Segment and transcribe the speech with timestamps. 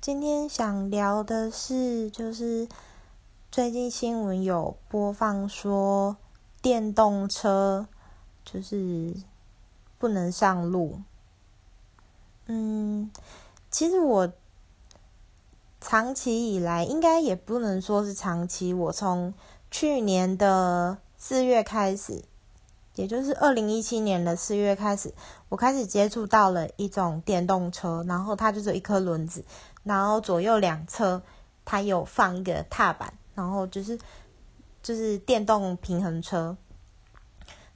[0.00, 2.68] 今天想聊的是，就是
[3.50, 6.16] 最近新闻有播放说
[6.62, 7.88] 电动车
[8.44, 9.12] 就是
[9.98, 11.00] 不能上路。
[12.46, 13.10] 嗯，
[13.72, 14.32] 其实我
[15.80, 19.34] 长期以来，应该也不能说是长期，我从
[19.68, 22.22] 去年的四月开始。
[22.98, 25.14] 也就是二零一七年的四月开始，
[25.48, 29.44] 我开始接触到了一种电动车，然后它就是一颗轮子，
[29.84, 31.22] 然后左右两侧
[31.64, 33.96] 它有放一个踏板，然后就是
[34.82, 36.56] 就是电动平衡车。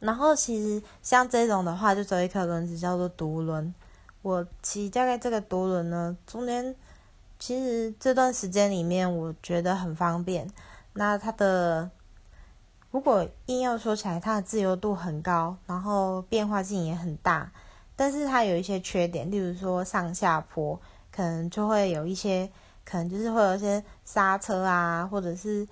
[0.00, 3.72] 然后其实像这种的话，就只有一颗轮子，叫做独轮。
[4.22, 6.74] 我骑大概这个独轮呢，中间
[7.38, 10.50] 其实这段时间里面，我觉得很方便。
[10.94, 11.88] 那它的
[12.92, 17.50] 如果硬要说起来，它的自由度很高，然后变化性也很大，
[17.96, 20.78] 但是它有一些缺点，例如说上下坡
[21.10, 22.50] 可能就会有一些，
[22.84, 25.66] 可能就是会有一些刹车啊，或者是，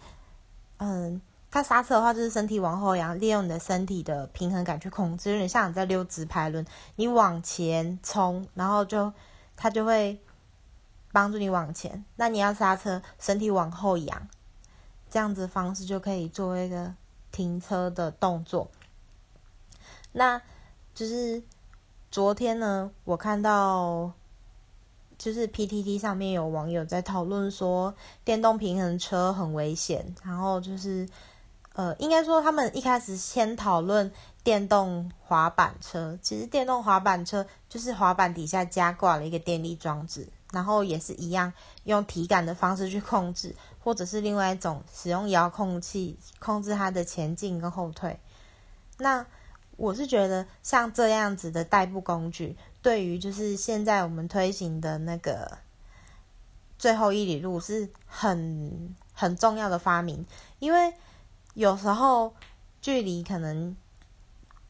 [0.78, 6.64] 嗯，它刹车的话就是身体往后仰，利用你的身体的平衡感去控制，有点像你在溜直排轮，
[6.96, 9.12] 你往前冲，然后就
[9.56, 10.18] 它就会
[11.12, 12.02] 帮助你往前。
[12.16, 14.26] 那你要刹车，身体往后仰，
[15.10, 16.94] 这样子方式就可以作为一个。
[17.32, 18.70] 停车的动作，
[20.12, 20.40] 那
[20.94, 21.42] 就是
[22.10, 24.12] 昨天呢，我看到
[25.16, 30.14] 就是 PTT 上面有网友在讨论说，电动平衡车很危险。
[30.24, 31.08] 然后就是
[31.74, 34.10] 呃，应该说他们一开始先讨论
[34.42, 36.18] 电动滑板车。
[36.20, 41.52] 其实电动滑板车就是滑板底下加挂了一个电力装置，然后也是一样
[41.84, 43.54] 用体感的方式去控制。
[43.82, 48.20] 或者是另外一种使用遥控器控制它的前进跟后退。
[48.98, 49.26] 那
[49.76, 55.58] 我是觉得像这样子的代步工具，对于就是现在我们推行的那个
[56.78, 60.26] 最后一里路是很很重要的发明，
[60.58, 60.92] 因为
[61.54, 62.34] 有时候
[62.82, 63.74] 距离可能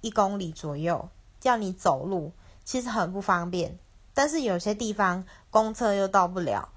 [0.00, 1.08] 一公里左右，
[1.40, 2.32] 叫你走路
[2.64, 3.76] 其实很不方便，
[4.14, 6.68] 但是有些地方公车又到不了。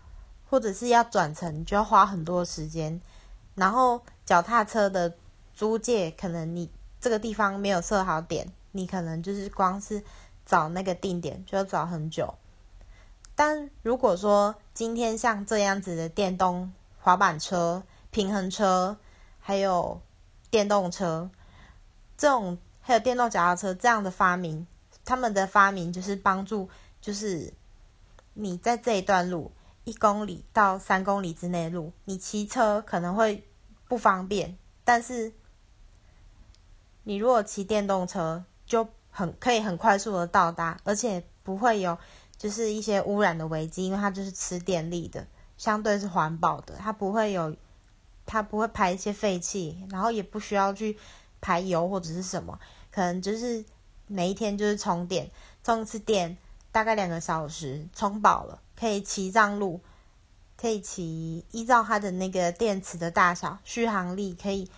[0.54, 3.02] 或者是要转乘，就要花很多时间。
[3.56, 5.12] 然后脚踏车的
[5.56, 6.70] 租借，可能你
[7.02, 10.04] 这个地方没有设好点，你可能就是光是
[10.46, 12.36] 找那个定点就要找很久。
[13.34, 17.82] 但如果说今天像这样子的电动滑板车、
[18.12, 18.96] 平衡车，
[19.40, 20.00] 还有
[20.52, 21.32] 电动车
[22.16, 24.68] 这种，还有电动脚踏车这样的发明，
[25.04, 26.70] 他们的发明就是帮助，
[27.02, 27.52] 就是
[28.36, 29.52] 你在这一段路。
[29.86, 33.46] 一公里到三公里之内路，你骑车可能会
[33.88, 35.34] 不方便，但是
[37.04, 41.98] 你如果骑电动车，就很可以很快速的到达，而且不会有
[42.38, 45.28] 就是一些污染的危机，因为它就是吃电力的，
[45.58, 47.54] 相对是环保的，它不会有，
[48.26, 50.98] 它不会排一些废气，然后也不需要去
[51.42, 52.58] 排油或者是什么，
[52.90, 53.66] 可能就是
[54.08, 55.30] 每一天就是充电，
[55.62, 56.38] 充一次电
[56.72, 58.62] 大概两个小时，充饱了。
[58.76, 59.82] 可以骑上路，
[60.58, 64.70] 可以骑，依照它的那个电池的大小，续航力可以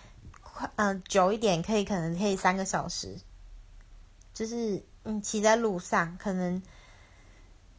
[0.42, 3.16] 快，嗯，久一点可以，可能可以三个小时。
[4.34, 6.62] 就是你骑在路上，可能，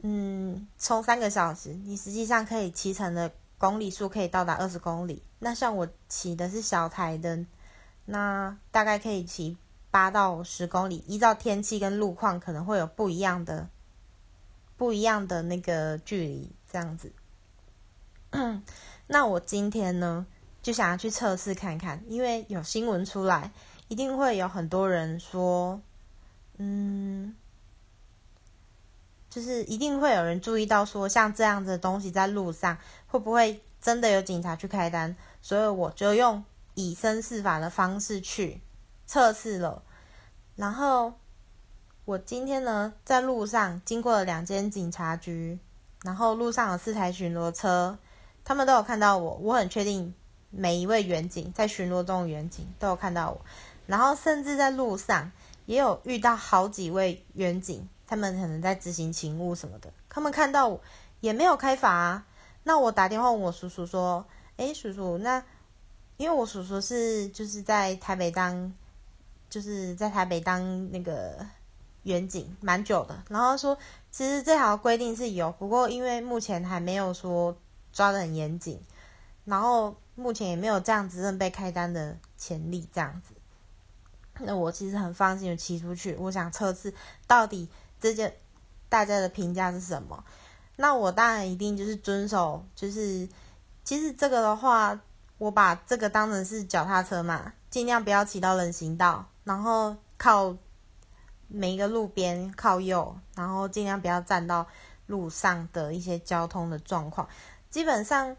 [0.02, 5.22] 嗯，充三个小时，你实际上可以骑乘的公里数可以到达二十公里。
[5.40, 7.46] 那像我骑的是小台的，
[8.06, 9.56] 那大概可以骑
[9.92, 13.70] 八到十公里，依照天气跟路况，可能会有不一样的。
[14.78, 17.12] 不一样的那个距离，这样子。
[19.08, 20.26] 那我今天呢，
[20.62, 23.52] 就想要去测试看看，因为有新闻出来，
[23.88, 25.82] 一定会有很多人说，
[26.58, 27.36] 嗯，
[29.30, 32.78] 就是一定会有人注意到说，像这样子的东西在路上，
[33.08, 35.16] 会不会真的有警察去开单？
[35.42, 36.44] 所以我就用
[36.76, 38.62] 以身试法的方式去
[39.08, 39.82] 测试了，
[40.56, 41.14] 然后。
[42.08, 45.60] 我今天呢，在路上经过了两间警察局，
[46.04, 47.98] 然后路上有四台巡逻车，
[48.46, 49.34] 他们都有看到我。
[49.42, 50.14] 我很确定
[50.50, 53.42] 每一位远警在巡逻中的远警都有看到我，
[53.88, 55.30] 然后甚至在路上
[55.66, 60.80] 也有遇到好几位远警，他们可能在执行勤务什么的，他们看到我
[61.20, 62.24] 也没有开罚。
[62.64, 64.26] 那我打电话问我叔叔说
[64.56, 65.44] ：“诶，叔叔，那
[66.16, 68.74] 因为我叔叔是就是在台北当，
[69.50, 71.46] 就是在台北当那个。”
[72.08, 73.78] 远景蛮久的，然后说
[74.10, 77.56] 其实这条规定是有，不过因为目前还没有说
[77.92, 78.82] 抓的很严谨，
[79.44, 83.34] 然后目前也没有这样子被开单的潜力这样子。
[84.40, 86.94] 那我其实很放心的骑出去，我想测试
[87.28, 87.68] 到底
[88.00, 88.34] 这件
[88.88, 90.24] 大家的评价是什么。
[90.78, 93.28] 那我当然一定就是遵守，就是
[93.84, 94.98] 其实这个的话，
[95.38, 100.56] 我把这个当成是脚踏车嘛，尽量不要骑到人行道，然后靠
[101.48, 104.68] 每一个路边靠右，然后尽量不要站到
[105.06, 107.28] 路上的一些交通的状况，
[107.70, 108.36] 基本上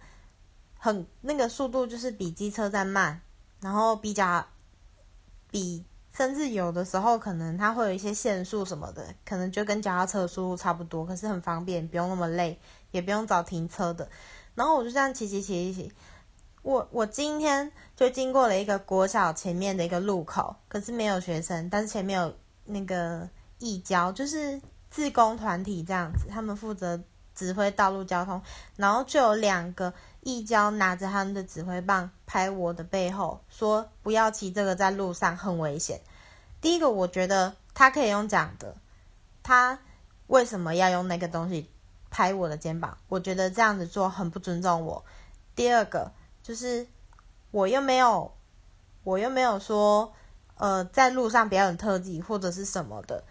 [0.79, 3.21] 很那个速度就是比机车在慢，
[3.61, 4.47] 然后比较
[5.51, 5.85] 比。
[6.11, 12.59] 甚至有的时候，可能它会有一些限速什么的，可能就跟脚踏车的速度差不多，可是很方便，不用那么累，
[12.91, 14.09] 也不用找停车的。
[14.57, 15.93] 然后我就这样骑骑骑骑骑，
[16.63, 22.35] 我我今天就经过了一个国小前面的一个路口，可是没有学生，但是前面有
[22.69, 23.29] 那个
[23.59, 24.61] 义交，就是
[24.91, 27.01] 自工团体这样子，他们负责
[27.35, 28.41] 指挥道路交通，
[28.77, 29.93] 然后就有两个。
[30.21, 36.01] 一交拿着他们的指挥棒拍我的背后，说不要骑这个在路上很危险。
[36.61, 38.77] 第一个，我觉得他可以用讲的，
[39.43, 39.79] 他
[40.27, 41.71] 为什么要用那个东西
[42.11, 42.99] 拍我的肩膀？
[43.09, 45.03] 我觉得这样子做很不尊重我。
[45.55, 46.13] 第二个，
[46.43, 46.87] 就是
[47.53, 48.35] 我又没有，
[49.05, 50.13] 我又没有说，
[50.59, 53.25] 呃，在路上表演特技或者是什么的。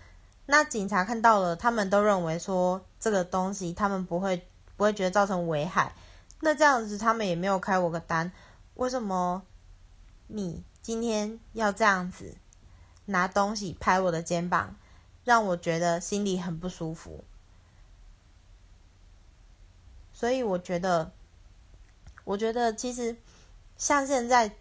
[0.45, 5.93] 那警察看到了，他们都认为说这个东西他们不会不会觉得造成危害。
[6.39, 8.31] 那这样子，他们也没有开我个单，
[8.75, 9.43] 为什么
[10.27, 12.35] 你今天要这样子
[13.05, 14.75] 拿东西拍我的肩膀，
[15.23, 17.23] 让我觉得心里很不舒服？
[20.13, 21.11] 所以我觉得，
[22.23, 23.17] 我觉得其实
[23.77, 24.55] 像现在，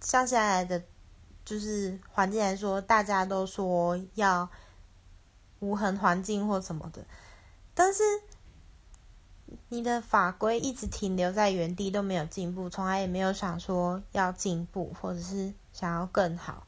[0.00, 0.82] 像现在的
[1.48, 4.48] 就是环境来说，大家都说要
[5.60, 7.04] 无痕环境或什么的，
[7.74, 8.02] 但是。
[9.70, 16.66] 你的法规一直停留在原地都没有进步，从来也没有想说要进步或者是想要更好，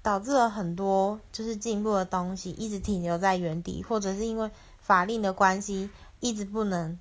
[0.00, 4.50] 导致了很多就是进步的东西一直停留在原地，或者是因为
[4.80, 5.90] 法令的关系
[6.20, 6.98] 一直不能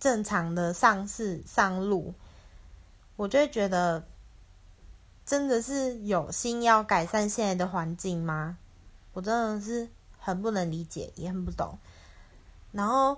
[0.00, 2.14] 正常的上市上路，
[3.14, 4.04] 我就会觉得
[5.32, 8.58] 真的是有心要改善现在的环境吗？
[9.14, 9.88] 我真的是
[10.18, 11.78] 很不能理解，也很不懂。
[12.72, 13.16] 然后，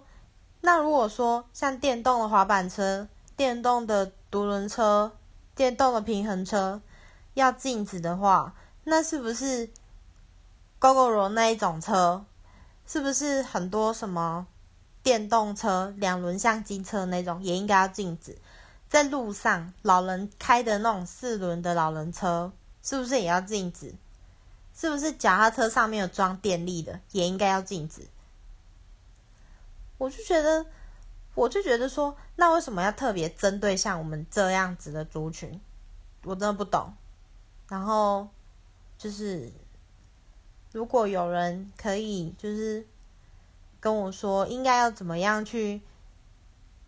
[0.61, 5.11] 那如果说像电动的滑板车、电动的独轮车、
[5.57, 6.81] 电动的平衡车
[7.35, 9.69] 要禁止的话，那是不是
[10.79, 12.25] GoGoRo 那一种车，
[12.87, 14.47] 是不是很多什么
[15.03, 18.39] 电动车、两轮相机车那种也应该要禁止？
[18.95, 23.93] 在路上老人开的那种四轮的老人车，是不是也要禁止？
[24.73, 28.07] 是不是脚踏车上面有装电力的也应该要禁止？
[29.99, 30.65] 我就觉得，
[31.35, 35.61] 我就觉得说，那为什么要特别针对像我们这样子的族群？
[36.23, 36.95] 我真的不懂。
[37.69, 38.29] 然后
[38.97, 39.51] 就是，
[40.71, 42.87] 如果有人可以就是
[43.81, 45.83] 跟我说，应该要怎么样去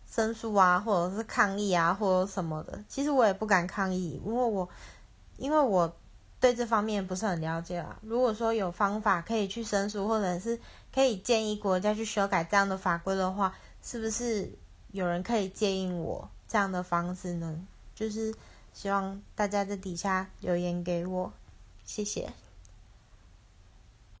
[0.09, 4.67] 申诉啊，或者是抗议啊，或者什么的，其实我也不敢抗议，因为我
[5.37, 5.95] 因为我
[6.39, 7.99] 对这方面不是很了解啊。
[8.01, 10.59] 如果说有方法可以去申诉，或者是。
[10.95, 14.51] 可以建议国家去修改这样的法规的话，是不是
[14.91, 17.67] 有人可以建议我这样的方式呢？
[17.93, 18.33] 就是
[18.73, 21.31] 希望大家在底下留言给我，
[21.85, 22.33] 谢谢。